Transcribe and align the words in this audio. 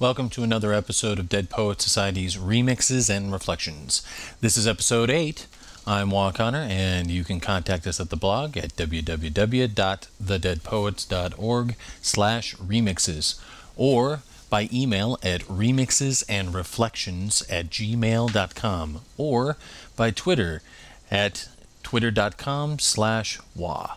Welcome 0.00 0.30
to 0.30 0.44
another 0.44 0.72
episode 0.72 1.18
of 1.18 1.28
Dead 1.28 1.50
Poet 1.50 1.82
Society's 1.82 2.36
Remixes 2.36 3.10
and 3.10 3.32
Reflections. 3.32 4.06
This 4.40 4.56
is 4.56 4.64
episode 4.64 5.10
8. 5.10 5.48
I'm 5.88 6.12
Juan 6.12 6.34
Connor, 6.34 6.68
and 6.70 7.10
you 7.10 7.24
can 7.24 7.40
contact 7.40 7.84
us 7.84 7.98
at 7.98 8.08
the 8.08 8.16
blog 8.16 8.56
at 8.56 8.76
www.thedeadpoets.org 8.76 11.76
slash 12.00 12.54
remixes 12.54 13.40
or 13.76 14.22
by 14.48 14.68
email 14.72 15.18
at 15.24 15.40
remixesandreflections 15.42 17.44
at 17.50 17.68
gmail.com 17.68 19.00
or 19.16 19.56
by 19.96 20.12
Twitter 20.12 20.62
at 21.10 21.48
twitter.com 21.82 22.78
slash 22.78 23.40
wa. 23.56 23.96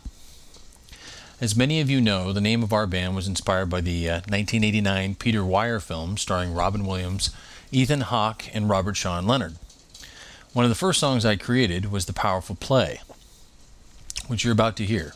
As 1.41 1.55
many 1.55 1.81
of 1.81 1.89
you 1.89 2.01
know, 2.01 2.31
the 2.31 2.39
name 2.39 2.61
of 2.61 2.71
our 2.71 2.85
band 2.85 3.15
was 3.15 3.27
inspired 3.27 3.65
by 3.65 3.81
the 3.81 4.07
uh, 4.07 4.13
1989 4.17 5.15
Peter 5.15 5.43
Weir 5.43 5.79
film 5.79 6.15
starring 6.15 6.53
Robin 6.53 6.85
Williams, 6.85 7.31
Ethan 7.71 8.01
Hawke, 8.01 8.45
and 8.53 8.69
Robert 8.69 8.95
Sean 8.95 9.25
Leonard. 9.25 9.55
One 10.53 10.65
of 10.65 10.69
the 10.69 10.75
first 10.75 10.99
songs 10.99 11.25
I 11.25 11.37
created 11.37 11.91
was 11.91 12.05
The 12.05 12.13
Powerful 12.13 12.55
Play, 12.55 13.01
which 14.27 14.43
you're 14.43 14.53
about 14.53 14.77
to 14.77 14.85
hear. 14.85 15.15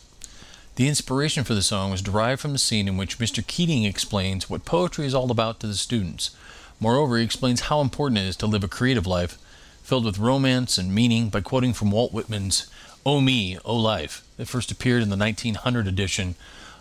The 0.78 0.88
inspiration 0.88 1.44
for 1.44 1.54
the 1.54 1.62
song 1.62 1.92
was 1.92 2.02
derived 2.02 2.42
from 2.42 2.54
the 2.54 2.58
scene 2.58 2.88
in 2.88 2.98
which 2.98 3.20
Mr. 3.20 3.46
Keating 3.46 3.84
explains 3.84 4.50
what 4.50 4.66
poetry 4.66 5.06
is 5.06 5.14
all 5.14 5.30
about 5.30 5.60
to 5.60 5.68
the 5.68 5.76
students. 5.76 6.36
Moreover, 6.80 7.20
he 7.20 7.24
explains 7.24 7.62
how 7.62 7.82
important 7.82 8.18
it 8.18 8.26
is 8.26 8.36
to 8.38 8.48
live 8.48 8.64
a 8.64 8.68
creative 8.68 9.06
life 9.06 9.38
filled 9.84 10.06
with 10.06 10.18
romance 10.18 10.80
and 10.80 10.96
meaning 10.96 11.30
by 11.30 11.42
quoting 11.42 11.72
from 11.72 11.92
Walt 11.92 12.12
Whitman's 12.12 12.66
O 13.06 13.22
Me, 13.22 13.58
O 13.64 13.76
Life, 13.76 14.26
that 14.38 14.48
first 14.48 14.72
appeared 14.72 15.04
in 15.04 15.10
the 15.10 15.18
1900 15.18 15.88
edition 15.88 16.34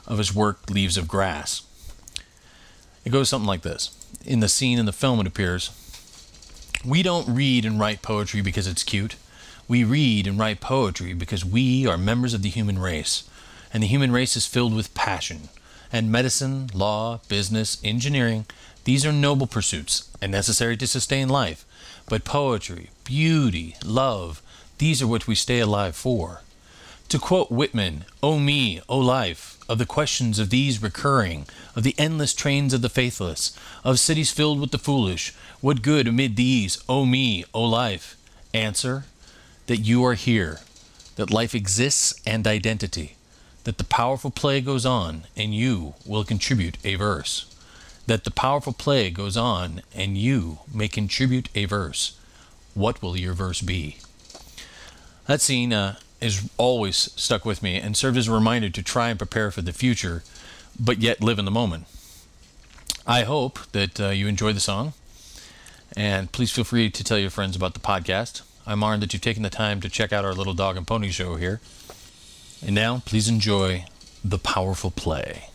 of 0.06 0.16
his 0.16 0.34
work 0.34 0.70
Leaves 0.70 0.96
of 0.96 1.06
Grass. 1.06 1.62
It 3.04 3.10
goes 3.10 3.28
something 3.28 3.46
like 3.46 3.60
this. 3.60 3.90
In 4.24 4.40
the 4.40 4.48
scene 4.48 4.78
in 4.78 4.86
the 4.86 4.92
film, 4.92 5.20
it 5.20 5.26
appears 5.26 5.70
We 6.82 7.02
don't 7.02 7.28
read 7.28 7.66
and 7.66 7.78
write 7.78 8.00
poetry 8.00 8.40
because 8.40 8.66
it's 8.66 8.82
cute. 8.82 9.16
We 9.68 9.84
read 9.84 10.26
and 10.26 10.38
write 10.38 10.60
poetry 10.60 11.12
because 11.12 11.44
we 11.44 11.86
are 11.86 11.98
members 11.98 12.32
of 12.32 12.40
the 12.40 12.48
human 12.48 12.78
race, 12.78 13.28
and 13.72 13.82
the 13.82 13.86
human 13.86 14.10
race 14.10 14.34
is 14.34 14.46
filled 14.46 14.74
with 14.74 14.94
passion. 14.94 15.50
And 15.92 16.10
medicine, 16.10 16.70
law, 16.72 17.20
business, 17.28 17.78
engineering, 17.84 18.46
these 18.84 19.04
are 19.04 19.12
noble 19.12 19.46
pursuits 19.46 20.08
and 20.22 20.32
necessary 20.32 20.76
to 20.78 20.86
sustain 20.86 21.28
life. 21.28 21.66
But 22.06 22.24
poetry, 22.24 22.90
beauty, 23.04 23.76
love, 23.84 24.42
these 24.78 25.00
are 25.00 25.06
what 25.06 25.26
we 25.26 25.34
stay 25.34 25.60
alive 25.60 25.96
for. 25.96 26.42
To 27.08 27.18
quote 27.18 27.50
Whitman, 27.50 28.04
O 28.22 28.38
me, 28.38 28.80
O 28.88 28.98
life, 28.98 29.58
of 29.68 29.78
the 29.78 29.86
questions 29.86 30.38
of 30.38 30.50
these 30.50 30.82
recurring, 30.82 31.46
of 31.76 31.82
the 31.82 31.94
endless 31.96 32.34
trains 32.34 32.74
of 32.74 32.82
the 32.82 32.88
faithless, 32.88 33.56
of 33.84 34.00
cities 34.00 34.32
filled 34.32 34.60
with 34.60 34.70
the 34.70 34.78
foolish, 34.78 35.32
what 35.60 35.82
good 35.82 36.08
amid 36.08 36.36
these, 36.36 36.82
O 36.88 37.06
me, 37.06 37.44
O 37.54 37.62
life? 37.62 38.16
Answer, 38.52 39.04
that 39.66 39.78
you 39.78 40.04
are 40.04 40.14
here, 40.14 40.60
that 41.16 41.30
life 41.30 41.54
exists 41.54 42.20
and 42.26 42.46
identity, 42.46 43.16
that 43.64 43.78
the 43.78 43.84
powerful 43.84 44.30
play 44.30 44.60
goes 44.60 44.84
on 44.84 45.24
and 45.36 45.54
you 45.54 45.94
will 46.04 46.24
contribute 46.24 46.76
a 46.84 46.96
verse. 46.96 47.53
That 48.06 48.24
the 48.24 48.30
powerful 48.30 48.72
play 48.72 49.10
goes 49.10 49.36
on 49.36 49.82
and 49.94 50.18
you 50.18 50.58
may 50.72 50.88
contribute 50.88 51.48
a 51.54 51.64
verse. 51.64 52.18
What 52.74 53.00
will 53.00 53.16
your 53.16 53.32
verse 53.32 53.62
be? 53.62 53.96
That 55.26 55.40
scene 55.40 55.72
uh, 55.72 55.96
is 56.20 56.50
always 56.58 56.96
stuck 56.96 57.44
with 57.44 57.62
me 57.62 57.76
and 57.76 57.96
served 57.96 58.18
as 58.18 58.28
a 58.28 58.32
reminder 58.32 58.70
to 58.70 58.82
try 58.82 59.08
and 59.08 59.18
prepare 59.18 59.50
for 59.50 59.62
the 59.62 59.72
future, 59.72 60.22
but 60.78 61.00
yet 61.00 61.22
live 61.22 61.38
in 61.38 61.44
the 61.44 61.50
moment. 61.50 61.86
I 63.06 63.22
hope 63.22 63.58
that 63.72 64.00
uh, 64.00 64.08
you 64.08 64.28
enjoy 64.28 64.52
the 64.52 64.60
song, 64.60 64.94
and 65.96 66.32
please 66.32 66.50
feel 66.50 66.64
free 66.64 66.90
to 66.90 67.04
tell 67.04 67.18
your 67.18 67.30
friends 67.30 67.56
about 67.56 67.74
the 67.74 67.80
podcast. 67.80 68.42
I'm 68.66 68.82
honored 68.82 69.00
that 69.00 69.12
you've 69.12 69.22
taken 69.22 69.42
the 69.42 69.50
time 69.50 69.80
to 69.82 69.90
check 69.90 70.12
out 70.12 70.24
our 70.24 70.32
little 70.32 70.54
dog 70.54 70.76
and 70.76 70.86
pony 70.86 71.10
show 71.10 71.36
here. 71.36 71.60
And 72.64 72.74
now, 72.74 73.02
please 73.04 73.28
enjoy 73.28 73.84
the 74.24 74.38
powerful 74.38 74.90
play. 74.90 75.50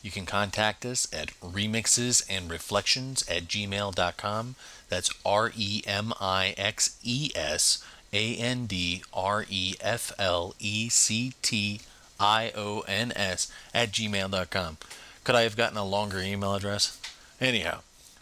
You 0.03 0.11
can 0.13 0.25
contact 0.25 0.87
us 0.87 1.13
at 1.13 1.31
remixesandreflections 1.41 3.29
at 3.29 3.49
gmail.com. 3.49 4.55
That's 4.89 5.11
R 5.27 5.51
E 5.57 5.83
M 5.85 6.13
I 6.21 6.55
X 6.57 6.97
E 7.03 7.33
S 7.35 7.85
A 8.13 8.37
N 8.37 8.67
D 8.67 9.03
R 9.13 9.45
E 9.51 9.75
F 9.81 10.13
L 10.17 10.55
E 10.61 10.89
C 10.89 11.33
T 11.43 11.81
I 12.21 12.53
O 12.55 12.85
N 12.87 13.13
S 13.17 13.51
at 13.75 13.91
gmail.com. 13.91 14.77
Could 15.25 15.35
I 15.35 15.43
have 15.43 15.57
gotten 15.57 15.77
a 15.77 15.85
longer 15.85 16.21
email 16.21 16.55
address? 16.55 16.97
Anyhow, 17.41 17.81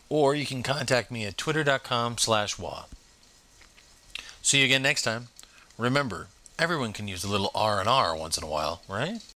or 0.09 0.35
you 0.35 0.47
can 0.47 0.63
contact 0.63 1.11
me 1.11 1.27
at 1.27 1.37
twitter.com 1.37 2.17
slash 2.17 2.59
wah. 2.59 2.85
See 4.47 4.61
you 4.61 4.65
again 4.65 4.83
next 4.83 5.03
time. 5.03 5.27
Remember, 5.77 6.29
everyone 6.57 6.93
can 6.93 7.09
use 7.09 7.25
a 7.25 7.29
little 7.29 7.51
R 7.53 7.81
and 7.81 7.89
R 7.89 8.17
once 8.17 8.39
in 8.39 8.45
a 8.45 8.47
while, 8.47 8.81
right? 8.89 9.21